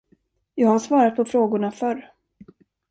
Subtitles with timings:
[0.55, 2.11] Jag har svarat på frågorna förr.